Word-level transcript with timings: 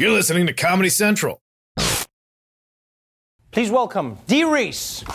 You're 0.00 0.12
listening 0.12 0.46
to 0.46 0.52
Comedy 0.52 0.90
Central. 0.90 1.42
Please 3.50 3.68
welcome 3.68 4.16
Dee 4.28 4.44
Rees. 4.44 5.02
Oh 5.08 5.10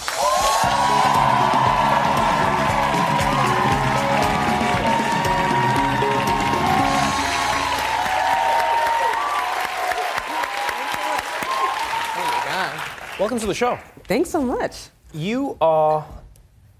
welcome 13.18 13.39
to 13.39 13.45
the 13.45 13.54
show. 13.54 13.79
Thanks 14.04 14.29
so 14.29 14.41
much. 14.41 14.89
You 15.13 15.55
are 15.61 16.05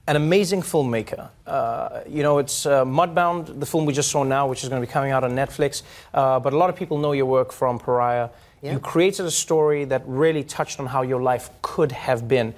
an 0.08 0.16
amazing 0.16 0.62
filmmaker. 0.62 1.30
Uh, 1.48 2.02
you 2.08 2.24
know, 2.24 2.40
it's 2.40 2.66
uh, 2.66 2.84
Mudbound, 2.84 3.60
the 3.60 3.66
film 3.66 3.86
we 3.86 3.94
just 3.94 4.12
saw 4.12 4.24
now, 4.24 4.48
which 4.48 4.64
is 4.64 4.70
going 4.70 4.82
to 4.82 4.88
be 4.88 4.92
coming 4.92 5.12
out 5.12 5.24
on 5.24 5.32
Netflix. 5.32 5.82
Uh, 6.14 6.40
but 6.40 6.54
a 6.54 6.58
lot 6.58 6.70
of 6.70 6.76
people 6.76 6.98
know 6.98 7.14
your 7.14 7.26
work 7.26 7.54
from 7.54 7.80
Pariah. 7.80 8.30
Yeah. 8.62 8.74
You 8.74 8.80
created 8.80 9.26
a 9.26 9.32
story 9.32 9.86
that 9.86 10.04
really 10.06 10.44
touched 10.44 10.80
on 10.80 10.88
how 10.88 11.02
your 11.02 11.22
life 11.22 11.50
could 11.62 11.92
have 11.92 12.28
been. 12.28 12.54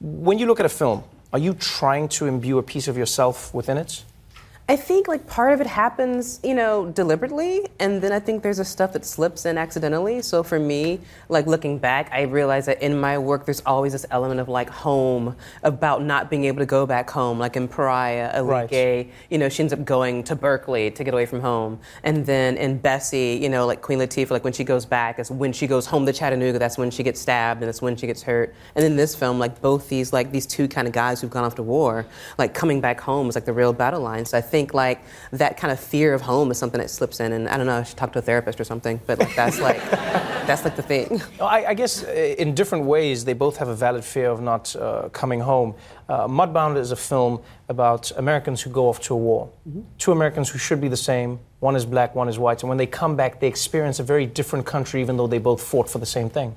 When 0.00 0.38
you 0.38 0.46
look 0.46 0.60
at 0.60 0.66
a 0.66 0.70
film, 0.70 1.04
are 1.32 1.38
you 1.38 1.54
trying 1.54 2.08
to 2.08 2.26
imbue 2.26 2.58
a 2.58 2.62
piece 2.62 2.88
of 2.88 2.96
yourself 2.96 3.52
within 3.54 3.76
it? 3.76 4.04
I 4.70 4.76
think 4.76 5.08
like 5.08 5.26
part 5.26 5.54
of 5.54 5.62
it 5.62 5.66
happens, 5.66 6.40
you 6.44 6.54
know, 6.54 6.90
deliberately, 6.90 7.66
and 7.80 8.02
then 8.02 8.12
I 8.12 8.20
think 8.20 8.42
there's 8.42 8.58
a 8.58 8.66
stuff 8.66 8.92
that 8.92 9.06
slips 9.06 9.46
in 9.46 9.56
accidentally. 9.56 10.20
So 10.20 10.42
for 10.42 10.58
me, 10.58 11.00
like 11.30 11.46
looking 11.46 11.78
back, 11.78 12.10
I 12.12 12.22
realize 12.22 12.66
that 12.66 12.82
in 12.82 13.00
my 13.00 13.16
work, 13.16 13.46
there's 13.46 13.62
always 13.64 13.92
this 13.92 14.04
element 14.10 14.40
of 14.40 14.48
like 14.50 14.68
home, 14.68 15.36
about 15.62 16.02
not 16.02 16.28
being 16.28 16.44
able 16.44 16.58
to 16.58 16.66
go 16.66 16.84
back 16.84 17.08
home. 17.08 17.38
Like 17.38 17.56
in 17.56 17.66
Pariah, 17.66 18.30
Alike 18.34 18.58
Right. 18.58 18.68
Gay, 18.68 19.10
you 19.30 19.38
know, 19.38 19.48
she 19.48 19.62
ends 19.62 19.72
up 19.72 19.86
going 19.86 20.22
to 20.24 20.36
Berkeley 20.36 20.90
to 20.90 21.02
get 21.02 21.14
away 21.14 21.24
from 21.24 21.40
home, 21.40 21.80
and 22.02 22.26
then 22.26 22.58
in 22.58 22.76
Bessie, 22.76 23.38
you 23.40 23.48
know, 23.48 23.66
like 23.66 23.80
Queen 23.80 23.98
Latifah, 23.98 24.32
like 24.32 24.44
when 24.44 24.52
she 24.52 24.64
goes 24.64 24.84
back, 24.84 25.18
is 25.18 25.30
when 25.30 25.54
she 25.54 25.66
goes 25.66 25.86
home 25.86 26.04
to 26.04 26.12
Chattanooga. 26.12 26.58
That's 26.58 26.76
when 26.76 26.90
she 26.90 27.02
gets 27.02 27.18
stabbed, 27.18 27.62
and 27.62 27.68
that's 27.68 27.80
when 27.80 27.96
she 27.96 28.06
gets 28.06 28.22
hurt. 28.22 28.54
And 28.74 28.84
in 28.84 28.96
this 28.96 29.14
film, 29.14 29.38
like 29.38 29.62
both 29.62 29.88
these 29.88 30.12
like 30.12 30.30
these 30.30 30.44
two 30.44 30.68
kind 30.68 30.86
of 30.86 30.92
guys 30.92 31.22
who've 31.22 31.30
gone 31.30 31.44
off 31.44 31.54
to 31.54 31.62
war, 31.62 32.04
like 32.36 32.52
coming 32.52 32.82
back 32.82 33.00
home 33.00 33.30
is 33.30 33.34
like 33.34 33.46
the 33.46 33.54
real 33.54 33.72
battle 33.72 34.02
line. 34.02 34.26
So 34.26 34.36
I 34.36 34.42
think 34.42 34.57
like 34.66 35.02
that 35.32 35.56
kind 35.56 35.72
of 35.72 35.80
fear 35.80 36.14
of 36.14 36.20
home 36.22 36.50
is 36.50 36.58
something 36.58 36.80
that 36.80 36.90
slips 36.90 37.20
in, 37.20 37.32
and 37.32 37.48
I 37.48 37.56
don't 37.56 37.66
know, 37.66 37.78
I 37.78 37.82
should 37.82 37.96
talk 37.96 38.12
to 38.14 38.18
a 38.18 38.22
therapist 38.22 38.60
or 38.60 38.64
something, 38.64 39.00
but 39.06 39.18
like 39.18 39.34
that's 39.34 39.60
like 39.68 39.80
that's 40.46 40.64
like 40.64 40.76
the 40.76 40.82
thing. 40.82 41.22
I, 41.40 41.66
I 41.66 41.74
guess 41.74 42.04
uh, 42.04 42.34
in 42.38 42.54
different 42.54 42.84
ways, 42.84 43.24
they 43.24 43.34
both 43.34 43.56
have 43.58 43.68
a 43.68 43.74
valid 43.74 44.04
fear 44.04 44.30
of 44.30 44.40
not 44.40 44.74
uh, 44.76 45.08
coming 45.10 45.40
home. 45.40 45.74
Uh, 46.08 46.26
Mudbound 46.26 46.78
is 46.78 46.90
a 46.90 46.96
film 46.96 47.40
about 47.68 48.10
Americans 48.16 48.62
who 48.62 48.70
go 48.70 48.88
off 48.88 49.00
to 49.02 49.14
a 49.14 49.16
war. 49.16 49.50
Two 49.98 50.12
Americans 50.12 50.48
who 50.48 50.58
should 50.58 50.80
be 50.80 50.88
the 50.88 50.96
same. 50.96 51.38
One 51.60 51.76
is 51.76 51.84
black, 51.84 52.14
one 52.14 52.28
is 52.28 52.38
white. 52.38 52.62
And 52.62 52.68
when 52.68 52.78
they 52.78 52.86
come 52.86 53.16
back, 53.16 53.40
they 53.40 53.48
experience 53.48 53.98
a 53.98 54.04
very 54.04 54.26
different 54.26 54.64
country, 54.64 55.00
even 55.00 55.16
though 55.16 55.26
they 55.26 55.38
both 55.38 55.62
fought 55.62 55.90
for 55.90 55.98
the 55.98 56.06
same 56.06 56.30
thing. 56.30 56.56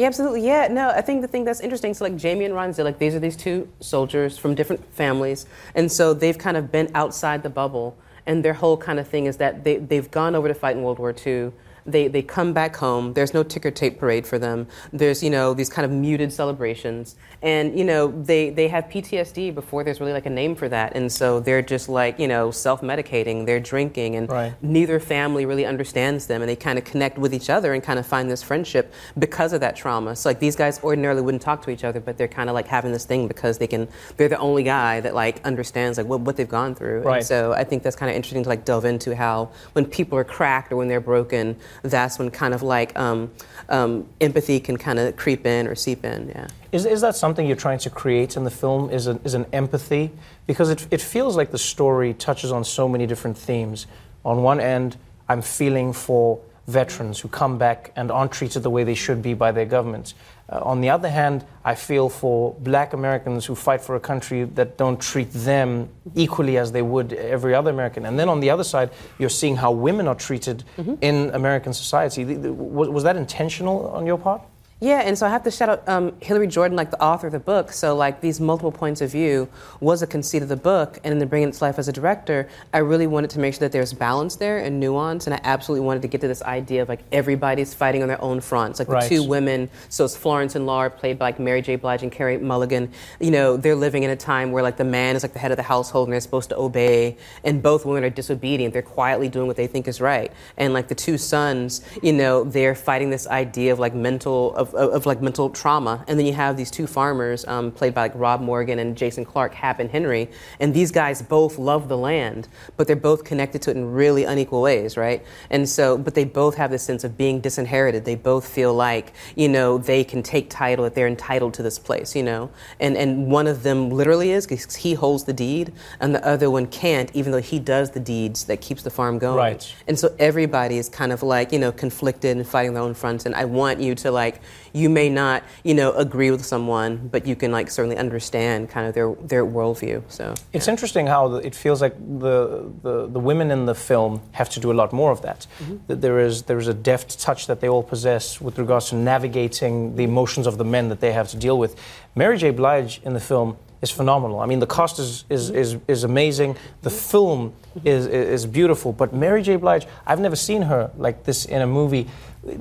Yeah, 0.00 0.06
absolutely. 0.06 0.46
Yeah, 0.46 0.68
no, 0.68 0.88
I 0.88 1.02
think 1.02 1.20
the 1.20 1.28
thing 1.28 1.44
that's 1.44 1.60
interesting, 1.60 1.92
so 1.92 2.06
like 2.06 2.16
Jamie 2.16 2.46
and 2.46 2.54
Ronsel, 2.54 2.84
like 2.84 2.98
these 2.98 3.14
are 3.14 3.18
these 3.18 3.36
two 3.36 3.68
soldiers 3.80 4.38
from 4.38 4.54
different 4.54 4.82
families, 4.94 5.44
and 5.74 5.92
so 5.92 6.14
they've 6.14 6.38
kind 6.38 6.56
of 6.56 6.72
been 6.72 6.90
outside 6.94 7.42
the 7.42 7.50
bubble, 7.50 7.98
and 8.24 8.42
their 8.42 8.54
whole 8.54 8.78
kind 8.78 8.98
of 8.98 9.06
thing 9.06 9.26
is 9.26 9.36
that 9.36 9.62
they, 9.62 9.76
they've 9.76 10.10
gone 10.10 10.34
over 10.34 10.48
to 10.48 10.54
fight 10.54 10.74
in 10.74 10.82
World 10.82 10.98
War 10.98 11.14
II. 11.14 11.52
They, 11.86 12.08
they 12.08 12.22
come 12.22 12.52
back 12.52 12.76
home. 12.76 13.12
There's 13.14 13.34
no 13.34 13.42
ticker 13.42 13.70
tape 13.70 13.98
parade 13.98 14.26
for 14.26 14.38
them. 14.38 14.66
There's, 14.92 15.22
you 15.22 15.30
know, 15.30 15.54
these 15.54 15.68
kind 15.68 15.84
of 15.84 15.90
muted 15.90 16.32
celebrations. 16.32 17.16
And, 17.42 17.78
you 17.78 17.84
know, 17.84 18.08
they, 18.22 18.50
they 18.50 18.68
have 18.68 18.84
PTSD 18.84 19.54
before 19.54 19.84
there's 19.84 20.00
really 20.00 20.12
like 20.12 20.26
a 20.26 20.30
name 20.30 20.54
for 20.54 20.68
that. 20.68 20.94
And 20.94 21.10
so 21.10 21.40
they're 21.40 21.62
just 21.62 21.88
like, 21.88 22.18
you 22.18 22.28
know, 22.28 22.50
self 22.50 22.80
medicating, 22.82 23.46
they're 23.46 23.60
drinking, 23.60 24.16
and 24.16 24.30
Right. 24.30 24.52
neither 24.62 25.00
family 25.00 25.46
really 25.46 25.66
understands 25.66 26.26
them. 26.26 26.42
And 26.42 26.48
they 26.48 26.56
kind 26.56 26.78
of 26.78 26.84
connect 26.84 27.18
with 27.18 27.34
each 27.34 27.50
other 27.50 27.72
and 27.72 27.82
kind 27.82 27.98
of 27.98 28.06
find 28.06 28.30
this 28.30 28.42
friendship 28.42 28.92
because 29.18 29.52
of 29.52 29.60
that 29.60 29.76
trauma. 29.76 30.14
So, 30.16 30.28
like, 30.28 30.40
these 30.40 30.56
guys 30.56 30.82
ordinarily 30.84 31.22
wouldn't 31.22 31.42
talk 31.42 31.62
to 31.62 31.70
each 31.70 31.84
other, 31.84 32.00
but 32.00 32.18
they're 32.18 32.28
kind 32.28 32.48
of 32.50 32.54
like 32.54 32.66
having 32.66 32.92
this 32.92 33.04
thing 33.04 33.26
because 33.28 33.58
they 33.58 33.66
can, 33.66 33.88
they're 34.16 34.28
the 34.28 34.38
only 34.38 34.62
guy 34.62 35.00
that 35.00 35.14
like 35.14 35.40
understands 35.44 35.98
like 35.98 36.06
what, 36.06 36.20
what 36.20 36.36
they've 36.36 36.48
gone 36.48 36.74
through. 36.74 37.00
Right. 37.02 37.16
And 37.18 37.26
so 37.26 37.52
I 37.52 37.64
think 37.64 37.82
that's 37.82 37.96
kind 37.96 38.10
of 38.10 38.16
interesting 38.16 38.42
to 38.42 38.48
like 38.48 38.64
delve 38.64 38.84
into 38.84 39.16
how 39.16 39.50
when 39.72 39.84
people 39.86 40.18
are 40.18 40.24
cracked 40.24 40.72
or 40.72 40.76
when 40.76 40.88
they're 40.88 41.00
broken, 41.00 41.56
that's 41.82 42.18
when 42.18 42.30
kind 42.30 42.54
of 42.54 42.62
like 42.62 42.98
um, 42.98 43.30
um, 43.68 44.06
empathy 44.20 44.60
can 44.60 44.76
kind 44.76 44.98
of 44.98 45.16
creep 45.16 45.46
in 45.46 45.66
or 45.66 45.74
seep 45.74 46.04
in. 46.04 46.28
Yeah. 46.28 46.48
Is, 46.72 46.86
is 46.86 47.00
that 47.00 47.16
something 47.16 47.46
you're 47.46 47.56
trying 47.56 47.78
to 47.80 47.90
create 47.90 48.36
in 48.36 48.44
the 48.44 48.50
film? 48.50 48.90
Is, 48.90 49.06
a, 49.06 49.20
is 49.24 49.34
an 49.34 49.46
empathy? 49.52 50.10
Because 50.46 50.70
it, 50.70 50.86
it 50.90 51.00
feels 51.00 51.36
like 51.36 51.50
the 51.50 51.58
story 51.58 52.14
touches 52.14 52.52
on 52.52 52.64
so 52.64 52.88
many 52.88 53.06
different 53.06 53.36
themes. 53.36 53.86
On 54.24 54.42
one 54.42 54.60
end, 54.60 54.96
I'm 55.28 55.42
feeling 55.42 55.92
for 55.92 56.40
veterans 56.66 57.20
who 57.20 57.28
come 57.28 57.58
back 57.58 57.92
and 57.96 58.10
aren't 58.10 58.32
treated 58.32 58.62
the 58.62 58.70
way 58.70 58.84
they 58.84 58.94
should 58.94 59.22
be 59.22 59.34
by 59.34 59.52
their 59.52 59.64
governments. 59.64 60.14
Uh, 60.52 60.58
on 60.62 60.80
the 60.80 60.90
other 60.90 61.08
hand, 61.08 61.44
I 61.64 61.74
feel 61.76 62.08
for 62.08 62.54
black 62.58 62.92
Americans 62.92 63.46
who 63.46 63.54
fight 63.54 63.80
for 63.80 63.94
a 63.94 64.00
country 64.00 64.44
that 64.54 64.76
don't 64.76 65.00
treat 65.00 65.30
them 65.32 65.88
equally 66.16 66.58
as 66.58 66.72
they 66.72 66.82
would 66.82 67.12
every 67.12 67.54
other 67.54 67.70
American. 67.70 68.04
And 68.06 68.18
then 68.18 68.28
on 68.28 68.40
the 68.40 68.50
other 68.50 68.64
side, 68.64 68.90
you're 69.18 69.28
seeing 69.30 69.56
how 69.56 69.70
women 69.70 70.08
are 70.08 70.16
treated 70.16 70.64
in 71.00 71.30
American 71.34 71.72
society. 71.72 72.24
The- 72.24 72.34
the- 72.34 72.52
Was, 72.52 72.88
was 72.88 73.02
that 73.04 73.16
intentional 73.16 73.88
on 73.90 74.06
your 74.06 74.18
part? 74.18 74.42
Yeah, 74.82 75.00
and 75.00 75.18
so 75.18 75.26
I 75.26 75.28
have 75.28 75.42
to 75.42 75.50
shout 75.50 75.68
out 75.68 75.86
um, 75.86 76.14
Hillary 76.20 76.46
Jordan, 76.46 76.74
like 76.74 76.90
the 76.90 77.02
author 77.02 77.26
of 77.26 77.34
the 77.34 77.38
book. 77.38 77.70
So, 77.70 77.94
like, 77.94 78.22
these 78.22 78.40
multiple 78.40 78.72
points 78.72 79.02
of 79.02 79.10
view 79.12 79.46
was 79.78 80.00
a 80.00 80.06
conceit 80.06 80.42
of 80.42 80.48
the 80.48 80.56
book. 80.56 80.98
And 81.04 81.12
in 81.12 81.18
the 81.18 81.26
bringing 81.26 81.50
it 81.50 81.52
to 81.52 81.64
life 81.64 81.78
as 81.78 81.86
a 81.86 81.92
director, 81.92 82.48
I 82.72 82.78
really 82.78 83.06
wanted 83.06 83.28
to 83.30 83.40
make 83.40 83.52
sure 83.52 83.60
that 83.60 83.72
there's 83.72 83.92
balance 83.92 84.36
there 84.36 84.56
and 84.56 84.80
nuance. 84.80 85.26
And 85.26 85.34
I 85.34 85.40
absolutely 85.44 85.84
wanted 85.86 86.00
to 86.02 86.08
get 86.08 86.22
to 86.22 86.28
this 86.28 86.42
idea 86.42 86.80
of 86.80 86.88
like 86.88 87.00
everybody's 87.12 87.74
fighting 87.74 88.00
on 88.00 88.08
their 88.08 88.22
own 88.22 88.40
fronts. 88.40 88.78
Like 88.78 88.88
Right. 88.88 89.02
the 89.02 89.16
two 89.16 89.28
women, 89.28 89.68
so 89.90 90.06
it's 90.06 90.16
Florence 90.16 90.54
and 90.54 90.66
Laura, 90.66 90.88
played 90.88 91.18
by 91.18 91.26
like 91.26 91.38
Mary 91.38 91.60
J. 91.60 91.76
Blige 91.76 92.02
and 92.02 92.10
Carey 92.10 92.38
Mulligan. 92.38 92.90
You 93.20 93.32
know, 93.32 93.58
they're 93.58 93.76
living 93.76 94.02
in 94.02 94.08
a 94.08 94.16
time 94.16 94.50
where 94.50 94.62
like 94.62 94.78
the 94.78 94.84
man 94.84 95.14
is 95.14 95.22
like 95.22 95.34
the 95.34 95.38
head 95.40 95.50
of 95.50 95.58
the 95.58 95.62
household 95.62 96.08
and 96.08 96.14
they're 96.14 96.20
supposed 96.22 96.48
to 96.48 96.58
obey. 96.58 97.18
And 97.44 97.62
both 97.62 97.84
women 97.84 98.02
are 98.02 98.08
disobedient. 98.10 98.72
They're 98.72 98.80
quietly 98.80 99.28
doing 99.28 99.46
what 99.46 99.56
they 99.56 99.66
think 99.66 99.88
is 99.88 100.00
right. 100.00 100.32
And 100.56 100.72
like 100.72 100.88
the 100.88 100.94
two 100.94 101.18
sons, 101.18 101.82
you 102.02 102.14
know, 102.14 102.44
they're 102.44 102.74
fighting 102.74 103.10
this 103.10 103.26
idea 103.26 103.74
of 103.74 103.78
like 103.78 103.94
mental 103.94 104.56
of, 104.56 104.69
of, 104.74 104.90
of, 104.92 105.06
like 105.06 105.20
mental 105.22 105.50
trauma. 105.50 106.04
And 106.08 106.18
then 106.18 106.26
you 106.26 106.32
have 106.32 106.56
these 106.56 106.70
two 106.70 106.86
farmers, 106.86 107.46
um, 107.46 107.70
played 107.70 107.94
by 107.94 108.02
like 108.02 108.12
Rob 108.14 108.40
Morgan 108.40 108.78
and 108.78 108.96
Jason 108.96 109.24
Clarke, 109.24 109.54
Hap 109.54 109.80
and 109.80 109.90
Henry. 109.90 110.30
And 110.58 110.74
these 110.74 110.90
guys 110.90 111.22
both 111.22 111.58
love 111.58 111.88
the 111.88 111.96
land, 111.96 112.48
but 112.76 112.86
they're 112.86 112.96
both 112.96 113.24
connected 113.24 113.62
to 113.62 113.70
it 113.70 113.76
in 113.76 113.92
really 113.92 114.24
unequal 114.24 114.62
ways, 114.62 114.96
right? 114.96 115.24
And 115.50 115.68
so, 115.68 115.98
but 115.98 116.14
they 116.14 116.24
both 116.24 116.54
have 116.56 116.70
this 116.70 116.82
sense 116.82 117.04
of 117.04 117.16
being 117.16 117.40
disinherited. 117.40 118.04
They 118.04 118.16
both 118.16 118.48
feel 118.48 118.74
like, 118.74 119.12
you 119.36 119.48
know, 119.48 119.78
they 119.78 120.04
can 120.04 120.22
take 120.22 120.50
title, 120.50 120.84
that 120.84 120.94
they're 120.94 121.06
entitled 121.06 121.54
to 121.54 121.62
this 121.62 121.78
place, 121.78 122.16
you 122.16 122.22
know? 122.22 122.50
And, 122.78 122.96
and 122.96 123.30
one 123.30 123.46
of 123.46 123.62
them 123.62 123.90
literally 123.90 124.30
is 124.32 124.46
because 124.46 124.74
he 124.76 124.94
holds 124.94 125.24
the 125.24 125.32
deed, 125.32 125.72
and 126.00 126.14
the 126.14 126.26
other 126.26 126.50
one 126.50 126.66
can't, 126.66 127.10
even 127.14 127.32
though 127.32 127.40
he 127.40 127.58
does 127.58 127.90
the 127.90 128.00
deeds 128.00 128.44
that 128.44 128.60
keeps 128.60 128.82
the 128.82 128.90
farm 128.90 129.18
going. 129.18 129.36
Right. 129.36 129.74
And 129.86 129.98
so 129.98 130.14
everybody 130.18 130.78
is 130.78 130.88
kind 130.88 131.12
of 131.12 131.22
like, 131.22 131.52
you 131.52 131.58
know, 131.58 131.72
conflicted 131.72 132.36
and 132.36 132.46
fighting 132.46 132.74
their 132.74 132.82
own 132.82 132.94
fronts. 132.94 133.26
And 133.26 133.34
I 133.34 133.44
want 133.44 133.80
you 133.80 133.94
to 133.96 134.10
like, 134.10 134.40
you 134.72 134.88
may 134.88 135.08
not, 135.08 135.42
you 135.64 135.74
know, 135.74 135.92
agree 135.92 136.30
with 136.30 136.44
someone, 136.44 137.08
but 137.12 137.26
you 137.26 137.36
can 137.36 137.52
like 137.52 137.70
certainly 137.70 137.96
understand 137.96 138.68
kind 138.68 138.86
of 138.86 138.94
their, 138.94 139.14
their 139.14 139.44
worldview. 139.44 140.02
So 140.08 140.34
It's 140.52 140.68
interesting 140.68 141.06
how 141.06 141.28
the, 141.28 141.38
it 141.38 141.54
feels 141.54 141.80
like 141.80 141.94
the, 141.98 142.70
the, 142.82 143.06
the 143.06 143.20
women 143.20 143.50
in 143.50 143.66
the 143.66 143.74
film 143.74 144.22
have 144.32 144.48
to 144.50 144.60
do 144.60 144.70
a 144.70 144.74
lot 144.74 144.92
more 144.92 145.10
of 145.10 145.22
that. 145.22 145.46
Mm-hmm. 145.60 145.76
That 145.88 146.00
there 146.00 146.18
is 146.18 146.42
there 146.42 146.58
is 146.58 146.68
a 146.68 146.74
deft 146.74 147.20
touch 147.20 147.46
that 147.46 147.60
they 147.60 147.68
all 147.68 147.82
possess 147.82 148.40
with 148.40 148.58
regards 148.58 148.90
to 148.90 148.96
navigating 148.96 149.96
the 149.96 150.04
emotions 150.04 150.46
of 150.46 150.58
the 150.58 150.64
men 150.64 150.88
that 150.88 151.00
they 151.00 151.12
have 151.12 151.28
to 151.28 151.36
deal 151.36 151.58
with. 151.58 151.76
Mary 152.14 152.36
J. 152.36 152.50
Blige 152.50 153.00
in 153.04 153.14
the 153.14 153.20
film 153.20 153.56
is 153.82 153.90
phenomenal. 153.90 154.40
I 154.40 154.46
mean, 154.46 154.60
the 154.60 154.66
cost 154.66 154.98
is 154.98 155.24
is, 155.28 155.50
is, 155.50 155.76
is 155.88 156.04
amazing. 156.04 156.56
The 156.82 156.90
film 156.90 157.52
is, 157.84 158.06
is 158.06 158.46
beautiful. 158.46 158.92
But 158.92 159.14
Mary 159.14 159.42
J. 159.42 159.56
Blige, 159.56 159.86
I've 160.06 160.20
never 160.20 160.36
seen 160.36 160.62
her 160.62 160.90
like 160.96 161.24
this 161.24 161.44
in 161.44 161.62
a 161.62 161.66
movie. 161.66 162.06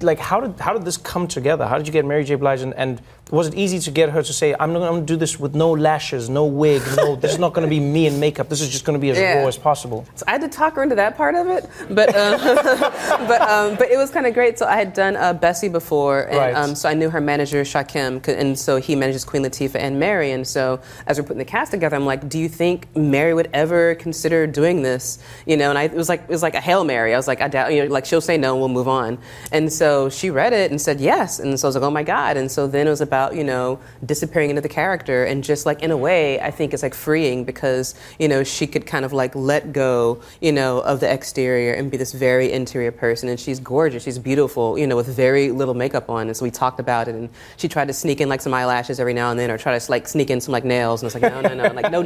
Like, 0.02 0.19
how 0.19 0.40
did 0.41 0.59
how 0.59 0.73
did 0.73 0.85
this 0.85 0.97
come 0.97 1.28
together? 1.28 1.66
How 1.66 1.78
did 1.78 1.88
you 1.88 1.93
get 1.93 2.05
Mary 2.05 2.23
J. 2.23 2.35
Blige, 2.35 2.61
and, 2.61 2.73
and 2.76 3.02
was 3.31 3.47
it 3.47 3.55
easy 3.55 3.79
to 3.79 3.91
get 3.91 4.09
her 4.09 4.23
to 4.23 4.34
say, 4.34 4.55
"I'm 4.59 4.73
going 4.73 4.99
to 5.02 5.05
do 5.05 5.16
this 5.16 5.40
with 5.40 5.53
no 5.55 5.72
lashes, 5.72 6.29
no 6.29 6.46
wig, 6.46 6.81
no, 6.97 7.16
this 7.16 7.34
is 7.34 7.40
not 7.40 7.53
going 7.53 7.66
to 7.66 7.70
be 7.70 7.79
me 7.96 8.08
in 8.08 8.20
makeup. 8.20 8.49
This 8.49 8.61
is 8.61 8.70
just 8.70 8.85
going 8.85 8.97
to 8.97 9.02
be 9.02 9.09
as 9.11 9.17
Yeah. 9.17 9.41
raw 9.41 9.47
as 9.47 9.58
possible." 9.58 10.05
So 10.16 10.23
I 10.28 10.31
had 10.31 10.41
to 10.41 10.47
talk 10.49 10.76
her 10.76 10.84
into 10.84 10.96
that 10.96 11.16
part 11.16 11.35
of 11.35 11.47
it, 11.47 11.70
but 11.90 12.09
um, 12.16 12.40
but 13.28 13.41
um, 13.41 13.76
but 13.76 13.90
it 13.91 13.97
was 13.97 14.09
kind 14.09 14.26
of 14.26 14.34
great. 14.34 14.58
So 14.58 14.66
I 14.66 14.76
had 14.78 14.93
done 14.93 15.16
uh, 15.16 15.34
Bessie 15.34 15.70
before, 15.70 16.22
and 16.23 16.37
Right. 16.37 16.55
um, 16.55 16.73
so 16.76 16.90
I 16.90 16.93
knew 16.93 17.09
her 17.09 17.22
manager 17.22 17.61
Shakim, 17.64 18.28
and 18.28 18.58
so 18.58 18.78
he 18.78 18.96
manages 18.96 19.23
Queen 19.26 19.43
Latifah 19.43 19.76
and 19.76 19.99
Mary. 19.99 20.31
And 20.31 20.47
so 20.47 20.79
as 21.08 21.17
we're 21.17 21.23
putting 21.23 21.37
the 21.37 21.46
cast 21.46 21.72
together, 21.72 21.96
I'm 21.96 22.05
like, 22.05 22.28
"Do 22.29 22.40
you 22.40 22.49
think 22.49 22.87
Mary 22.96 23.34
would 23.34 23.49
ever 23.53 23.96
consider 23.96 24.47
doing 24.47 24.81
this?" 24.81 25.20
You 25.46 25.58
know, 25.58 25.70
and 25.70 25.78
I, 25.78 25.84
it 25.84 25.93
was 25.93 26.09
like 26.09 26.22
it 26.22 26.29
was 26.29 26.41
like 26.41 26.55
a 26.55 26.61
hail 26.61 26.84
mary. 26.84 27.14
I 27.14 27.17
was 27.17 27.28
like, 27.28 27.41
"I 27.41 27.47
doubt," 27.47 27.73
you 27.73 27.84
know, 27.85 27.91
like 27.93 28.05
she'll 28.05 28.22
say 28.22 28.37
no, 28.37 28.53
and 28.53 28.59
we'll 28.61 28.70
move 28.70 28.87
on. 28.87 29.17
And 29.52 29.72
so 29.72 30.09
she 30.09 30.29
read 30.31 30.53
it 30.53 30.72
and 30.72 30.81
said 30.81 30.99
yes, 30.99 31.40
and 31.40 31.59
so 31.59 31.67
I 31.67 31.70
was 31.70 31.76
like, 31.76 31.84
"Oh 31.84 31.91
my 31.91 32.03
god!" 32.03 32.35
And 32.37 32.49
so 32.52 32.66
then 32.66 32.87
it 32.87 32.90
was 32.90 33.02
about 33.02 33.18
about 33.19 33.35
you 33.35 33.43
know 33.43 33.79
disappearing 34.05 34.49
into 34.49 34.61
the 34.61 34.69
character. 34.69 35.25
And 35.25 35.43
just 35.43 35.66
like 35.66 35.81
in 35.83 35.91
a 35.91 35.97
way 35.97 36.39
I 36.39 36.51
think 36.51 36.73
it's 36.73 36.83
like 36.83 36.93
freeing 36.93 37.43
because 37.43 37.95
you 38.17 38.27
know 38.27 38.43
she 38.43 38.66
could 38.66 38.85
kind 38.85 39.03
of 39.05 39.11
like 39.13 39.35
let 39.35 39.73
go 39.73 40.21
you 40.39 40.51
know 40.51 40.79
of 40.79 40.99
the 40.99 41.11
exterior 41.11 41.73
and 41.73 41.91
be 41.91 41.97
this 41.97 42.13
very 42.13 42.51
interior 42.51 42.91
person. 42.91 43.27
And 43.29 43.39
she's 43.39 43.59
gorgeous. 43.59 44.03
She's 44.03 44.19
beautiful 44.19 44.77
you 44.77 44.87
know 44.87 44.95
with 44.95 45.07
very 45.07 45.51
little 45.51 45.73
makeup 45.73 46.09
on. 46.09 46.27
And 46.27 46.35
so 46.37 46.43
we 46.45 46.51
talked 46.51 46.79
about 46.79 47.07
it. 47.07 47.16
And 47.16 47.29
she 47.57 47.67
tried 47.67 47.87
to 47.87 47.93
sneak 47.93 48.21
in 48.21 48.29
like 48.29 48.41
some 48.41 48.53
eyelashes 48.53 48.99
every 48.99 49.13
now 49.13 49.31
and 49.31 49.39
then 49.39 49.51
or 49.51 49.57
try 49.57 49.77
to 49.77 49.91
like 49.91 50.07
sneak 50.07 50.29
in 50.29 50.39
some 50.39 50.53
like 50.53 50.63
nails. 50.63 51.01
And 51.01 51.07
it's 51.07 51.21
like 51.21 51.33
no 51.33 51.41
no 51.41 51.53
no. 51.53 51.73
Like 51.79 51.91
no 51.91 52.01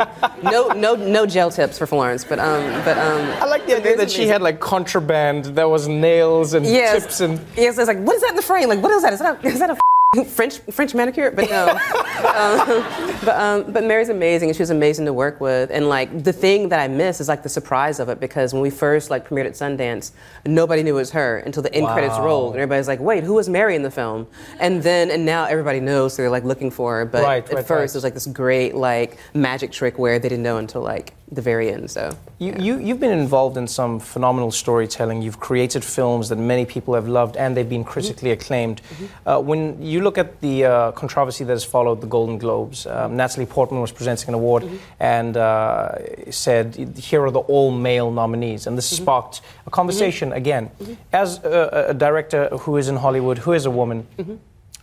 no 0.52 0.68
no 0.86 0.96
no 0.96 1.26
gel 1.26 1.52
tips 1.52 1.78
for 1.78 1.86
Florence. 1.86 2.24
But 2.26 2.40
um 2.40 2.64
but 2.84 2.98
um 2.98 3.24
I 3.44 3.46
like 3.46 3.66
the 3.68 3.78
idea 3.78 3.98
that 3.98 4.10
she 4.10 4.28
had 4.28 4.42
like 4.42 4.60
contraband. 4.60 5.46
There 5.46 5.70
was 5.70 5.88
nails 5.88 6.54
and 6.56 6.66
yes. 6.66 7.04
tips 7.04 7.22
and. 7.22 7.40
yes. 7.56 7.78
It's 7.78 7.88
like 7.88 8.00
what 8.00 8.16
is 8.16 8.22
that 8.22 8.32
in 8.32 8.36
the 8.36 8.50
frame? 8.52 8.70
Like 8.70 8.82
what 8.82 8.92
is 8.92 9.04
that? 9.04 9.14
Is 9.14 9.20
that 9.20 9.44
a, 9.44 9.48
is 9.48 9.60
that 9.60 9.70
a 9.70 9.78
French 10.26 10.60
French 10.72 10.94
manicure, 10.94 11.32
but 11.32 11.50
no. 11.50 11.70
um, 12.36 13.18
but 13.26 13.36
um, 13.36 13.72
but 13.72 13.84
Mary's 13.84 14.10
amazing, 14.10 14.50
and 14.50 14.56
she 14.56 14.62
was 14.62 14.70
amazing 14.70 15.06
to 15.06 15.14
work 15.14 15.42
with. 15.42 15.72
And 15.72 15.90
like 15.90 16.24
the 16.24 16.34
thing 16.34 16.70
that 16.70 16.80
I 16.80 16.88
miss 16.88 17.20
is 17.20 17.28
like 17.28 17.42
the 17.42 17.50
surprise 17.50 18.00
of 18.00 18.10
it 18.10 18.20
because 18.20 18.54
when 18.54 18.62
we 18.62 18.70
first 18.70 19.10
like 19.10 19.28
premiered 19.28 19.46
at 19.46 19.54
Sundance, 19.54 20.12
nobody 20.46 20.84
knew 20.84 20.96
it 20.96 21.00
was 21.00 21.12
her 21.12 21.38
until 21.40 21.64
the 21.64 21.74
end 21.74 21.88
credits 21.88 22.18
rolled, 22.20 22.54
and 22.54 22.62
everybody's 22.62 22.88
like, 22.88 23.00
"Wait, 23.00 23.24
who 23.24 23.34
was 23.34 23.50
Mary 23.50 23.76
in 23.76 23.82
the 23.82 23.92
film?" 23.92 24.28
And 24.60 24.84
then 24.84 25.10
and 25.10 25.26
now 25.26 25.46
everybody 25.46 25.80
knows, 25.80 26.14
so 26.14 26.22
they're 26.22 26.30
like 26.30 26.44
looking 26.44 26.70
for 26.70 27.00
her. 27.00 27.06
But 27.06 27.24
Right, 27.24 27.44
at 27.44 27.54
right, 27.54 27.66
first, 27.66 27.70
right. 27.70 27.96
it 27.96 27.98
was 27.98 28.04
like 28.04 28.14
this 28.14 28.28
great 28.28 28.76
like 28.76 29.18
magic 29.34 29.72
trick 29.72 29.98
where 29.98 30.20
they 30.20 30.30
didn't 30.30 30.44
know 30.44 30.58
until 30.58 30.82
like 30.82 31.14
the 31.32 31.42
very 31.42 31.72
end. 31.72 31.90
So 31.90 32.16
You, 32.40 32.54
you, 32.60 32.80
you've 32.80 33.00
been 33.00 33.18
involved 33.18 33.58
in 33.58 33.68
some 33.68 34.00
phenomenal 34.00 34.52
storytelling. 34.52 35.22
You've 35.22 35.40
created 35.40 35.84
films 35.84 36.30
that 36.30 36.38
many 36.38 36.66
people 36.66 36.94
have 36.94 37.08
loved 37.08 37.38
and 37.38 37.58
they've 37.58 37.68
been 37.68 37.84
critically 37.84 38.32
acclaimed. 38.32 38.82
Uh, 39.26 39.40
when 39.40 39.82
you 39.82 40.02
look 40.04 40.18
at 40.18 40.42
the 40.42 40.66
uh, 40.66 40.92
controversy 40.92 41.44
that 41.44 41.54
has 41.54 41.64
followed 41.64 42.02
the 42.02 42.08
Golden 42.08 42.38
Globes, 42.38 42.86
um, 42.86 43.16
Natalie 43.16 43.46
Portman 43.46 43.82
was 43.82 43.92
presenting 43.92 44.30
an 44.30 44.34
award 44.36 44.70
and 45.00 45.36
uh, 45.36 46.32
said, 46.32 46.76
Here 46.98 47.24
are 47.24 47.32
the 47.32 47.40
all 47.40 47.72
male 47.72 48.12
nominees. 48.12 48.68
And 48.68 48.78
this 48.78 48.86
sparked 48.86 49.42
a 49.66 49.70
conversation 49.70 50.32
again. 50.34 50.72
As 51.12 51.44
a, 51.44 51.88
a 51.90 51.94
director 51.94 52.50
who 52.50 52.78
is 52.78 52.88
in 52.88 52.98
Hollywood, 52.98 53.40
who 53.40 53.54
is 53.54 53.66
a 53.66 53.72
woman, 53.72 54.08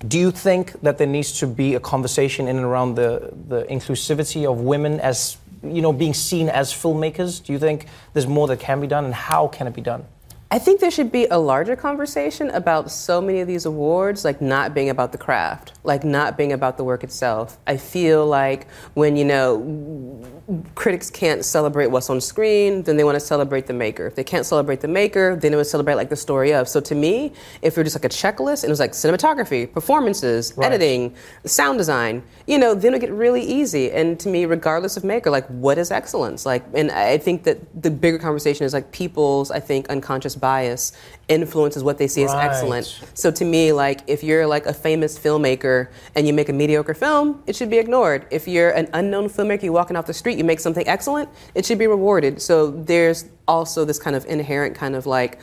do 0.07 0.19
you 0.19 0.31
think 0.31 0.81
that 0.81 0.99
there 0.99 1.07
needs 1.07 1.39
to 1.41 1.47
be 1.47 1.75
a 1.75 1.81
conversation 1.81 2.49
in 2.49 2.57
and 2.57 2.65
around 2.65 2.95
the, 2.95 3.33
the 3.49 3.65
inclusivity 3.65 4.51
of 4.51 4.61
women 4.61 4.99
as 5.01 5.37
you 5.63 5.83
know 5.83 5.93
being 5.93 6.15
seen 6.15 6.49
as 6.49 6.73
filmmakers? 6.73 7.45
Do 7.45 7.53
you 7.53 7.59
think 7.59 7.87
there's 8.15 8.27
more 8.27 8.49
that 8.49 8.61
can 8.61 8.81
be 8.81 8.87
done, 8.87 9.05
and 9.05 9.15
how 9.15 9.49
can 9.49 9.67
it 9.67 9.75
be 9.75 9.83
done? 9.83 10.07
I 10.53 10.59
think 10.59 10.81
there 10.81 10.91
should 10.91 11.13
be 11.13 11.27
a 11.27 11.39
larger 11.39 11.77
conversation 11.77 12.51
about 12.51 12.91
so 12.91 13.21
many 13.21 13.39
of 13.39 13.47
these 13.47 13.67
awards, 13.67 14.25
like 14.25 14.43
not 14.43 14.75
being 14.75 14.91
about 14.91 15.13
the 15.13 15.19
craft, 15.19 15.75
like 15.85 16.03
not 16.03 16.37
being 16.37 16.53
about 16.53 16.77
the 16.77 16.83
work 16.83 17.05
itself. 17.05 17.57
I 17.69 17.77
feel 17.77 18.27
like 18.27 18.69
when, 18.95 19.17
you 19.17 19.25
know, 19.25 20.40
critics 20.75 21.11
can't 21.11 21.45
celebrate 21.45 21.89
what's 21.89 22.11
on 22.11 22.21
screen, 22.21 22.83
then 22.83 22.97
they 22.97 23.05
want 23.05 23.17
to 23.17 23.21
celebrate 23.21 23.67
the 23.67 23.73
maker. 23.73 24.07
If 24.07 24.15
they 24.15 24.25
can't 24.25 24.47
celebrate 24.47 24.81
the 24.81 24.89
maker, 24.89 25.37
then 25.37 25.53
they 25.53 25.57
would 25.57 25.67
celebrate 25.67 25.95
like 25.95 26.09
the 26.09 26.17
story 26.17 26.53
of. 26.53 26.69
So 26.69 26.81
to 26.81 26.95
me, 26.95 27.33
if 27.63 27.77
you're 27.77 27.85
just 27.85 27.97
like 27.97 28.05
a 28.05 28.09
checklist 28.09 28.63
and 28.63 28.71
it 28.71 28.71
was 28.71 28.81
like 28.81 28.93
cinematography, 28.93 29.71
performances, 29.73 30.53
Right. 30.57 30.67
editing, 30.67 31.15
sound 31.45 31.79
design, 31.79 32.23
you 32.47 32.59
know, 32.59 32.75
then 32.75 32.93
it 32.93 32.97
would 32.97 33.01
get 33.03 33.13
really 33.13 33.43
easy. 33.43 33.91
And 33.91 34.19
to 34.21 34.29
me, 34.29 34.45
regardless 34.47 34.97
of 34.97 35.05
maker, 35.05 35.31
like 35.31 35.47
what 35.49 35.79
is 35.79 35.91
excellence? 35.91 36.45
Like, 36.47 36.65
and 36.75 36.91
I 36.91 37.19
think 37.19 37.45
that 37.45 37.59
the 37.83 37.91
bigger 37.91 38.19
conversation 38.19 38.65
is 38.67 38.73
like 38.73 38.91
people's, 38.93 39.51
I 39.51 39.61
think, 39.61 39.89
unconscious 39.89 40.35
bias 40.37 40.93
influences 41.31 41.83
what 41.83 41.97
they 41.97 42.09
see 42.09 42.25
as 42.25 42.33
excellent. 42.33 43.01
So 43.15 43.31
to 43.31 43.45
me, 43.45 43.73
like 43.73 44.01
if 44.07 44.23
you're 44.23 44.47
like 44.47 44.67
a 44.67 44.75
famous 44.75 45.19
filmmaker 45.19 45.89
and 46.15 46.27
you 46.27 46.33
make 46.33 46.49
a 46.49 46.53
mediocre 46.53 46.95
film, 46.95 47.43
it 47.47 47.57
should 47.57 47.71
be 47.71 47.79
ignored. 47.79 48.27
If 48.31 48.49
you're 48.49 48.71
an 48.71 48.89
unknown 48.93 49.31
filmmaker, 49.31 49.63
you're 49.63 49.73
walking 49.73 49.97
off 49.97 50.07
the 50.07 50.15
street, 50.15 50.37
you 50.37 50.45
make 50.45 50.61
something 50.61 50.87
excellent, 50.87 51.31
it 51.55 51.65
should 51.65 51.79
be 51.79 51.87
rewarded. 51.87 52.43
So 52.43 52.71
there's 52.71 53.27
also 53.47 53.85
this 53.85 53.99
kind 53.99 54.17
of 54.17 54.27
inherent 54.27 54.75
kind 54.75 54.95
of 54.95 55.07
like 55.07 55.39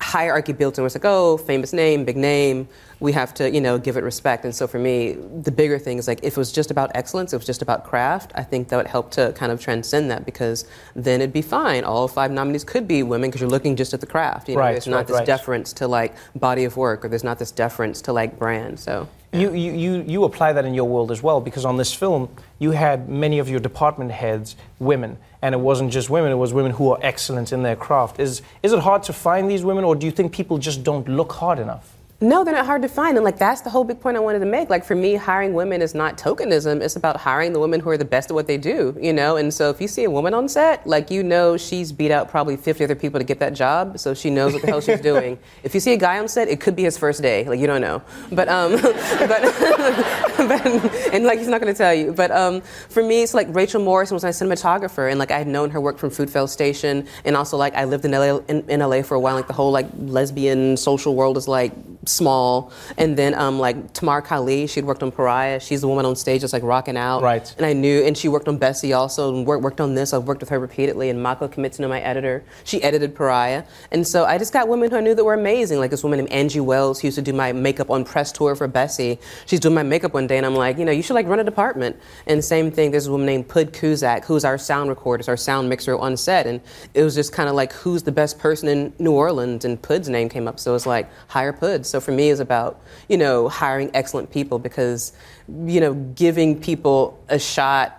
hierarchy 0.00 0.52
built 0.52 0.78
in 0.78 0.82
where 0.82 0.86
it's 0.86 0.94
like, 0.94 1.04
oh, 1.04 1.36
famous 1.36 1.72
name, 1.72 2.04
big 2.04 2.16
name, 2.16 2.68
we 3.00 3.12
have 3.12 3.34
to, 3.34 3.50
you 3.50 3.60
know, 3.60 3.78
give 3.78 3.96
it 3.96 4.02
respect. 4.04 4.44
And 4.44 4.54
so 4.54 4.66
for 4.66 4.78
me, 4.78 5.12
the 5.12 5.50
bigger 5.50 5.78
thing 5.78 5.98
is 5.98 6.06
like 6.06 6.20
if 6.22 6.34
it 6.34 6.36
was 6.36 6.52
just 6.52 6.70
about 6.70 6.90
excellence, 6.94 7.32
it 7.32 7.36
was 7.36 7.46
just 7.46 7.62
about 7.62 7.84
craft, 7.84 8.32
I 8.34 8.42
think 8.42 8.68
that 8.68 8.76
would 8.76 8.86
help 8.86 9.10
to 9.12 9.32
kind 9.32 9.50
of 9.50 9.60
transcend 9.60 10.10
that 10.10 10.24
because 10.24 10.66
then 10.94 11.20
it'd 11.20 11.32
be 11.32 11.42
fine. 11.42 11.84
All 11.84 12.06
five 12.08 12.30
nominees 12.30 12.64
could 12.64 12.86
be 12.86 13.02
women 13.02 13.28
because 13.30 13.40
you're 13.40 13.50
looking 13.50 13.76
just 13.76 13.92
at 13.92 14.00
the 14.00 14.06
craft. 14.06 14.48
You 14.48 14.54
know, 14.54 14.60
Right, 14.60 14.72
there's 14.72 14.86
not 14.86 14.98
right, 14.98 15.06
this 15.06 15.16
right. 15.16 15.26
deference 15.26 15.72
to 15.74 15.88
like 15.88 16.14
body 16.36 16.64
of 16.64 16.76
work 16.76 17.04
or 17.04 17.08
there's 17.08 17.24
not 17.24 17.38
this 17.38 17.50
deference 17.50 18.00
to 18.02 18.12
like 18.12 18.38
brand. 18.38 18.78
So 18.78 19.08
You, 19.32 19.52
you, 19.54 19.72
you, 19.72 20.04
you 20.06 20.24
apply 20.24 20.52
that 20.52 20.64
in 20.64 20.74
your 20.74 20.88
world 20.88 21.10
as 21.10 21.22
well 21.22 21.40
because 21.40 21.64
on 21.64 21.76
this 21.76 21.92
film 21.92 22.28
you 22.58 22.70
had 22.70 23.08
many 23.08 23.38
of 23.40 23.48
your 23.48 23.60
department 23.60 24.10
heads 24.12 24.56
women 24.78 25.18
and 25.42 25.54
it 25.54 25.58
wasn't 25.58 25.92
just 25.92 26.08
women 26.10 26.32
it 26.32 26.36
was 26.36 26.52
women 26.52 26.72
who 26.72 26.90
are 26.90 26.98
excellent 27.02 27.52
in 27.52 27.62
their 27.62 27.76
craft. 27.76 28.18
Is, 28.18 28.42
is 28.62 28.72
it 28.72 28.80
hard 28.80 29.02
to 29.04 29.12
find 29.12 29.50
these 29.50 29.64
women 29.64 29.84
or 29.84 29.94
do 29.94 30.06
you 30.06 30.12
think 30.12 30.32
people 30.32 30.58
just 30.58 30.82
don't 30.82 31.08
look 31.08 31.32
hard 31.32 31.58
enough 31.58 31.97
No, 32.20 32.42
they're 32.42 32.52
not 32.52 32.66
hard 32.66 32.82
to 32.82 32.88
find. 32.88 33.16
And 33.16 33.24
like 33.24 33.38
that's 33.38 33.60
the 33.60 33.70
whole 33.70 33.84
big 33.84 34.00
point 34.00 34.16
I 34.16 34.20
wanted 34.20 34.40
to 34.40 34.44
make. 34.44 34.68
Like 34.68 34.84
for 34.84 34.96
me, 34.96 35.14
hiring 35.14 35.54
women 35.54 35.80
is 35.80 35.94
not 35.94 36.18
tokenism. 36.18 36.80
It's 36.82 36.96
about 36.96 37.16
hiring 37.18 37.52
the 37.52 37.60
women 37.60 37.78
who 37.78 37.90
are 37.90 37.96
the 37.96 38.04
best 38.04 38.30
at 38.30 38.34
what 38.34 38.48
they 38.48 38.56
do, 38.56 38.96
you 39.00 39.12
know? 39.12 39.36
And 39.36 39.54
so 39.54 39.70
if 39.70 39.80
you 39.80 39.86
see 39.86 40.02
a 40.02 40.10
woman 40.10 40.34
on 40.34 40.48
set, 40.48 40.84
like 40.84 41.12
you 41.12 41.22
know 41.22 41.56
she's 41.56 41.92
beat 41.92 42.10
out 42.10 42.28
probably 42.28 42.56
50 42.56 42.82
other 42.82 42.96
people 42.96 43.20
to 43.20 43.24
get 43.24 43.38
that 43.38 43.54
job, 43.54 44.00
so 44.00 44.14
she 44.14 44.30
knows 44.30 44.52
what 44.52 44.62
the 44.62 44.66
hell 44.66 44.80
she's 44.80 45.00
doing. 45.00 45.38
If 45.62 45.74
you 45.74 45.80
see 45.80 45.92
a 45.92 45.96
guy 45.96 46.18
on 46.18 46.28
set, 46.28 46.48
it 46.48 46.60
could 46.60 46.74
be 46.74 46.84
his 46.84 46.96
first 46.96 47.20
day. 47.20 47.44
Like 47.44 47.60
you 47.60 47.66
don't 47.66 47.80
know. 47.80 48.02
But 48.32 48.48
um 48.48 48.72
but, 48.80 49.28
but 50.38 50.66
and 51.12 51.24
like 51.24 51.38
he's 51.38 51.48
not 51.48 51.60
gonna 51.60 51.74
tell 51.74 51.94
you. 51.94 52.12
But 52.12 52.32
um 52.32 52.62
for 52.88 53.02
me 53.02 53.22
it's 53.22 53.34
like 53.34 53.46
Rachel 53.54 53.80
Morrison 53.80 54.14
was 54.16 54.24
my 54.24 54.30
cinematographer 54.30 55.08
and 55.08 55.20
like 55.20 55.30
I 55.30 55.38
had 55.38 55.46
known 55.46 55.70
her 55.70 55.80
work 55.80 55.98
from 55.98 56.10
Fruitvale 56.10 56.48
Station 56.48 57.06
and 57.24 57.36
also 57.36 57.56
like 57.56 57.74
I 57.74 57.84
lived 57.84 58.04
in 58.04 58.10
LA 58.10 58.38
in, 58.48 58.68
in 58.68 58.80
LA 58.80 59.02
for 59.02 59.14
a 59.14 59.20
while, 59.20 59.36
like 59.36 59.46
the 59.46 59.52
whole 59.52 59.70
like 59.70 59.86
lesbian 59.98 60.76
social 60.76 61.14
world 61.14 61.36
is 61.36 61.46
like 61.46 61.72
small. 62.08 62.72
And 62.96 63.16
then 63.16 63.34
um, 63.34 63.58
like 63.58 63.92
Tamar 63.92 64.22
Kali, 64.22 64.66
she'd 64.66 64.84
worked 64.84 65.02
on 65.02 65.12
Pariah. 65.12 65.60
She's 65.60 65.80
the 65.80 65.88
woman 65.88 66.06
on 66.06 66.16
stage 66.16 66.40
that's 66.40 66.52
like 66.52 66.62
rocking 66.62 66.96
out. 66.96 67.22
Right. 67.22 67.54
And 67.56 67.66
I 67.66 67.72
knew, 67.72 68.02
and 68.02 68.16
she 68.16 68.28
worked 68.28 68.48
on 68.48 68.58
Bessie 68.58 68.92
also, 68.92 69.34
and 69.34 69.46
worked, 69.46 69.62
worked 69.62 69.80
on 69.80 69.94
this. 69.94 70.12
I've 70.12 70.24
worked 70.24 70.40
with 70.40 70.48
her 70.48 70.58
repeatedly. 70.58 71.10
And 71.10 71.22
Mako 71.22 71.48
Kamitsuna, 71.48 71.88
my 71.88 72.00
editor, 72.00 72.44
she 72.64 72.82
edited 72.82 73.14
Pariah. 73.14 73.64
And 73.90 74.06
so 74.06 74.24
I 74.24 74.38
just 74.38 74.52
got 74.52 74.68
women 74.68 74.90
who 74.90 74.96
I 74.96 75.00
knew 75.00 75.14
that 75.14 75.24
were 75.24 75.34
amazing. 75.34 75.78
Like 75.78 75.90
this 75.90 76.02
woman 76.02 76.18
named 76.18 76.32
Angie 76.32 76.60
Wells, 76.60 77.00
who 77.00 77.08
used 77.08 77.16
to 77.16 77.22
do 77.22 77.32
my 77.32 77.52
makeup 77.52 77.90
on 77.90 78.04
press 78.04 78.32
tour 78.32 78.54
for 78.56 78.66
Bessie. 78.66 79.18
She's 79.46 79.60
doing 79.60 79.74
my 79.74 79.82
makeup 79.82 80.14
one 80.14 80.26
day, 80.26 80.36
and 80.36 80.46
I'm 80.46 80.54
like, 80.54 80.78
you 80.78 80.84
know, 80.84 80.92
you 80.92 81.02
should 81.02 81.14
like 81.14 81.26
run 81.26 81.40
a 81.40 81.44
department. 81.44 81.96
And 82.26 82.44
same 82.44 82.70
thing, 82.70 82.90
there's 82.90 83.06
a 83.06 83.10
woman 83.10 83.26
named 83.26 83.48
Pud 83.48 83.72
Cusack, 83.72 84.24
who's 84.24 84.44
our 84.44 84.58
sound 84.58 84.88
recorder, 84.88 85.24
our 85.28 85.36
sound 85.36 85.68
mixer 85.68 85.96
on 85.96 86.16
set. 86.16 86.46
And 86.46 86.60
it 86.94 87.02
was 87.02 87.14
just 87.14 87.32
kind 87.32 87.48
of 87.48 87.54
like, 87.54 87.72
who's 87.72 88.02
the 88.02 88.12
best 88.12 88.38
person 88.38 88.68
in 88.68 88.92
New 88.98 89.12
Orleans? 89.12 89.64
And 89.64 89.80
Pud's 89.80 90.08
name 90.08 90.28
came 90.28 90.48
up. 90.48 90.58
So 90.60 90.70
it 90.70 90.74
was 90.74 90.86
like, 90.86 91.08
hire 91.28 91.52
Pud. 91.52 91.84
So 91.86 91.97
for 92.00 92.12
me, 92.12 92.30
it's 92.30 92.40
about, 92.40 92.80
you 93.08 93.16
know, 93.16 93.48
hiring 93.48 93.90
excellent 93.94 94.30
people 94.30 94.58
because, 94.58 95.12
you 95.48 95.80
know, 95.80 95.94
giving 95.94 96.60
people 96.60 97.22
a 97.28 97.38
shot. 97.38 97.94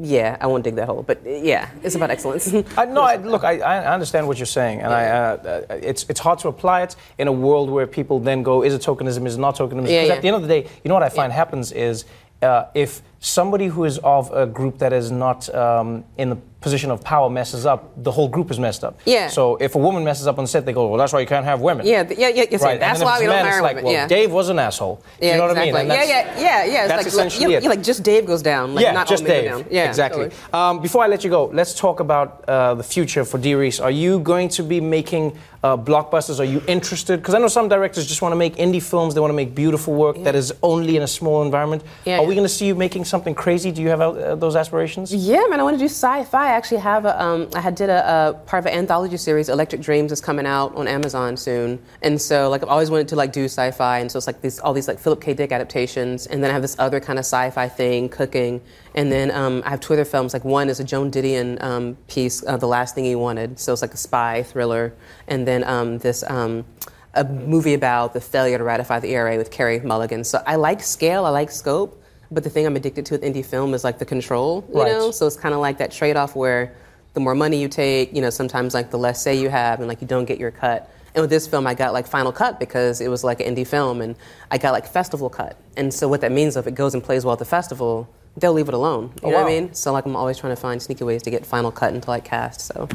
Yeah, 0.00 0.36
I 0.40 0.48
won't 0.48 0.64
dig 0.64 0.74
that 0.74 0.86
hole, 0.86 1.04
but 1.04 1.20
yeah, 1.24 1.70
it's 1.84 1.94
about 1.94 2.10
excellence. 2.10 2.52
I, 2.76 2.84
no, 2.86 3.02
I, 3.02 3.16
look, 3.16 3.44
I, 3.44 3.58
I 3.58 3.92
understand 3.92 4.26
what 4.26 4.38
you're 4.38 4.46
saying, 4.46 4.80
and 4.80 4.92
I, 4.92 5.06
uh, 5.06 5.64
uh, 5.70 5.74
it's, 5.74 6.04
it's 6.08 6.18
hard 6.18 6.40
to 6.40 6.48
apply 6.48 6.82
it 6.82 6.96
in 7.16 7.28
a 7.28 7.32
world 7.32 7.70
where 7.70 7.86
people 7.86 8.18
then 8.18 8.42
go, 8.42 8.64
is 8.64 8.74
it 8.74 8.82
tokenism, 8.82 9.24
is 9.24 9.36
it 9.36 9.40
not 9.40 9.56
tokenism? 9.56 9.88
Yeah, 9.88 10.02
yeah. 10.02 10.14
at 10.14 10.22
the 10.22 10.28
end 10.28 10.36
of 10.36 10.42
the 10.42 10.48
day, 10.48 10.68
you 10.82 10.88
know 10.88 10.94
what 10.94 11.04
I 11.04 11.10
find 11.10 11.32
happens 11.32 11.70
is 11.70 12.06
uh, 12.42 12.66
if 12.74 13.02
somebody 13.20 13.66
who 13.66 13.84
is 13.84 13.98
of 13.98 14.32
a 14.32 14.46
group 14.46 14.78
that 14.78 14.92
is 14.92 15.10
not 15.10 15.52
um, 15.54 16.04
in 16.16 16.30
the 16.30 16.36
position 16.60 16.90
of 16.90 17.02
power 17.04 17.30
messes 17.30 17.66
up, 17.66 17.90
the 18.02 18.10
whole 18.10 18.28
group 18.28 18.50
is 18.50 18.58
messed 18.58 18.82
up. 18.82 18.98
Yeah. 19.04 19.28
So 19.28 19.56
if 19.56 19.74
a 19.76 19.78
woman 19.78 20.02
messes 20.02 20.26
up 20.26 20.38
on 20.38 20.46
set, 20.46 20.66
they 20.66 20.72
go, 20.72 20.88
well, 20.88 20.98
that's 20.98 21.12
why 21.12 21.20
you 21.20 21.26
can't 21.26 21.44
have 21.44 21.60
women. 21.60 21.86
yeah, 21.86 22.02
yeah, 22.10 22.28
yeah. 22.28 22.58
Right. 22.60 22.80
That's 22.80 23.00
why 23.00 23.20
we 23.20 23.26
don't 23.26 23.36
man, 23.36 23.46
hire 23.46 23.62
like, 23.62 23.76
women. 23.76 23.84
well, 23.84 23.92
yeah. 23.92 24.08
Dave 24.08 24.32
was 24.32 24.48
an 24.48 24.58
asshole. 24.58 25.02
Yeah, 25.20 25.32
you 25.32 25.38
know 25.38 25.46
exactly. 25.46 25.72
what 25.72 25.78
I 25.78 25.82
mean? 25.82 25.90
And 25.92 26.00
yeah, 26.00 26.04
yeah, 26.04 26.40
yeah, 26.40 26.64
yeah. 26.64 26.78
It's 26.80 26.88
that's 26.88 26.98
like, 26.98 27.06
essentially 27.06 27.52
yeah, 27.52 27.58
it. 27.58 27.62
yeah, 27.62 27.68
like 27.68 27.82
just 27.82 28.02
Dave 28.02 28.26
goes 28.26 28.42
down. 28.42 28.74
Like 28.74 28.84
yeah, 28.84 28.92
not 28.92 29.06
just 29.08 29.24
Dave. 29.24 29.44
Down. 29.44 29.64
Yeah, 29.70 29.88
exactly. 29.88 30.30
totally. 30.30 30.52
Um, 30.52 30.82
before 30.82 31.04
I 31.04 31.06
let 31.06 31.22
you 31.22 31.30
go, 31.30 31.46
let's 31.46 31.74
talk 31.74 32.00
about 32.00 32.44
uh, 32.48 32.74
the 32.74 32.82
future 32.82 33.24
for 33.24 33.38
Dee 33.38 33.54
Rees. 33.54 33.78
Are 33.78 33.90
you 33.90 34.18
going 34.18 34.48
to 34.50 34.62
be 34.62 34.80
making 34.80 35.38
uh, 35.62 35.76
blockbusters? 35.76 36.40
Are 36.40 36.44
you 36.44 36.60
interested? 36.66 37.18
Because 37.18 37.34
I 37.34 37.38
know 37.38 37.48
some 37.48 37.68
directors 37.68 38.06
just 38.06 38.22
want 38.22 38.32
to 38.32 38.36
make 38.36 38.56
indie 38.56 38.82
films. 38.82 39.14
They 39.14 39.20
want 39.20 39.30
to 39.30 39.36
make 39.36 39.54
beautiful 39.54 39.94
work 39.94 40.22
that 40.24 40.34
is 40.34 40.52
only 40.62 40.96
in 40.96 41.02
a 41.02 41.08
small 41.08 41.42
environment. 41.42 41.84
Yeah, 42.04 42.18
Are 42.18 42.26
we 42.26 42.34
going 42.34 42.46
to 42.46 42.52
see 42.52 42.66
you 42.66 42.74
making 42.74 43.04
something 43.04 43.34
crazy? 43.34 43.70
Do 43.70 43.82
you 43.82 43.88
have 43.88 44.00
uh, 44.00 44.34
those 44.34 44.56
aspirations? 44.56 45.14
Yeah, 45.14 45.44
man, 45.48 45.60
I 45.60 45.62
want 45.62 45.74
to 45.74 45.78
do 45.78 45.88
sci-fi. 45.88 46.47
I 46.48 46.52
actually 46.52 46.78
have 46.78 47.04
a, 47.04 47.22
um, 47.22 47.50
I 47.54 47.60
had 47.60 47.74
did 47.74 47.90
a, 47.90 48.30
a 48.30 48.32
part 48.46 48.60
of 48.64 48.66
an 48.66 48.78
anthology 48.78 49.18
series, 49.18 49.50
Electric 49.50 49.82
Dreams, 49.82 50.12
is 50.12 50.20
coming 50.20 50.46
out 50.46 50.74
on 50.74 50.88
Amazon 50.88 51.36
soon, 51.36 51.78
and 52.00 52.20
so 52.20 52.48
like 52.48 52.62
I've 52.62 52.70
always 52.70 52.90
wanted 52.90 53.08
to 53.08 53.16
like 53.16 53.32
do 53.32 53.44
sci-fi, 53.44 53.98
and 53.98 54.10
so 54.10 54.16
it's 54.16 54.26
like 54.26 54.40
these 54.40 54.58
all 54.58 54.72
these 54.72 54.88
like 54.88 54.98
Philip 54.98 55.20
K. 55.20 55.34
Dick 55.34 55.52
adaptations, 55.52 56.26
and 56.26 56.42
then 56.42 56.50
I 56.50 56.54
have 56.54 56.62
this 56.62 56.74
other 56.78 57.00
kind 57.00 57.18
of 57.18 57.26
sci-fi 57.26 57.68
thing, 57.68 58.08
cooking, 58.08 58.62
and 58.94 59.12
then 59.12 59.30
um, 59.30 59.62
I 59.66 59.70
have 59.70 59.80
two 59.80 59.92
other 59.92 60.06
films. 60.06 60.32
Like 60.32 60.44
one 60.44 60.70
is 60.70 60.80
a 60.80 60.84
Joan 60.84 61.10
Didion 61.10 61.62
um, 61.62 61.96
piece, 62.08 62.42
uh, 62.46 62.56
The 62.56 62.66
Last 62.66 62.94
Thing 62.94 63.04
He 63.04 63.14
Wanted, 63.14 63.58
so 63.58 63.74
it's 63.74 63.82
like 63.82 63.92
a 63.92 63.98
spy 63.98 64.42
thriller, 64.42 64.94
and 65.26 65.46
then 65.46 65.64
um, 65.64 65.98
this. 65.98 66.24
Um, 66.26 66.64
a 67.14 67.24
movie 67.24 67.74
about 67.74 68.12
the 68.12 68.20
failure 68.20 68.58
to 68.58 68.62
ratify 68.62 69.00
the 69.00 69.08
ERA 69.08 69.36
with 69.38 69.50
Carey 69.50 69.80
Mulligan. 69.80 70.22
So 70.22 70.40
I 70.46 70.54
like 70.54 70.82
scale, 70.82 71.24
I 71.24 71.30
like 71.30 71.50
scope, 71.50 72.00
but 72.30 72.44
the 72.44 72.50
thing 72.50 72.66
I'm 72.66 72.76
addicted 72.76 73.06
to 73.06 73.14
with 73.14 73.22
indie 73.22 73.44
film 73.44 73.74
is 73.74 73.84
like 73.84 73.98
the 73.98 74.04
control, 74.04 74.64
you 74.72 74.80
Right. 74.82 74.92
know? 74.92 75.10
So 75.10 75.26
it's 75.26 75.36
kind 75.36 75.54
of 75.54 75.60
like 75.60 75.78
that 75.78 75.90
trade 75.92 76.16
off 76.16 76.36
where 76.36 76.72
the 77.14 77.20
more 77.20 77.34
money 77.34 77.60
you 77.60 77.68
take, 77.68 78.14
you 78.14 78.20
know, 78.20 78.30
sometimes 78.30 78.74
like 78.74 78.90
the 78.90 78.98
less 78.98 79.22
say 79.22 79.34
you 79.38 79.48
have 79.48 79.78
and 79.80 79.88
like 79.88 80.00
you 80.00 80.06
don't 80.06 80.24
get 80.26 80.38
your 80.38 80.50
cut. 80.50 80.90
And 81.14 81.22
with 81.22 81.30
this 81.30 81.46
film, 81.46 81.66
I 81.66 81.74
got 81.74 81.92
like 81.92 82.06
final 82.06 82.30
cut 82.32 82.60
because 82.60 83.00
it 83.00 83.08
was 83.08 83.24
like 83.24 83.40
an 83.40 83.54
indie 83.54 83.66
film 83.66 84.00
and 84.02 84.14
I 84.50 84.58
got 84.58 84.72
like 84.72 84.86
festival 84.86 85.30
cut. 85.30 85.56
And 85.76 85.92
so 85.92 86.06
what 86.06 86.20
that 86.20 86.30
means 86.32 86.56
if 86.56 86.66
it 86.66 86.74
goes 86.74 86.94
and 86.94 87.02
plays 87.02 87.24
well 87.24 87.32
at 87.32 87.38
the 87.38 87.44
festival, 87.46 88.08
they'll 88.36 88.52
leave 88.52 88.68
it 88.68 88.74
alone. 88.74 89.10
You 89.22 89.28
Oh, 89.28 89.30
know 89.30 89.36
what. 89.38 89.46
I 89.46 89.48
mean? 89.60 89.74
So 89.74 89.92
like 89.92 90.04
I'm 90.04 90.14
always 90.14 90.36
trying 90.38 90.54
to 90.54 90.60
find 90.60 90.80
sneaky 90.82 91.04
ways 91.04 91.22
to 91.22 91.30
get 91.30 91.46
final 91.46 91.72
cut 91.72 91.92
until 91.94 92.12
I 92.12 92.20
cast. 92.20 92.60
So 92.60 92.88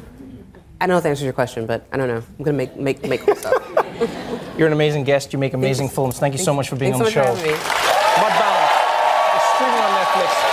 I 0.80 0.86
don't 0.86 0.90
know 0.94 0.98
if 0.98 1.04
that 1.04 1.10
answers 1.10 1.24
your 1.24 1.34
question, 1.34 1.66
but 1.66 1.86
I 1.92 1.98
don't 1.98 2.08
know. 2.08 2.24
I'm 2.38 2.46
gonna 2.46 2.56
make 2.58 2.75
make 2.78 3.04
make 3.08 3.22
cool 3.22 3.36
stuff. 3.36 3.54
You're 4.58 4.68
an 4.68 4.74
amazing 4.74 5.04
guest. 5.06 5.34
You 5.34 5.40
make 5.40 5.54
amazing 5.54 5.90
films. 5.90 6.20
Thank 6.20 6.34
you 6.34 6.40
so 6.40 6.54
much 6.54 6.70
for 6.70 6.75
being 6.75 6.94
Thanks 6.94 7.08
on 7.08 7.12
so 7.12 7.20
the 7.20 7.25
show. 7.25 7.36
for 7.36 7.40
having 7.40 7.52
me. 7.52 7.58
Mudbound. 7.58 9.36
It's 9.36 9.46
streaming 9.56 9.80
on 9.80 10.52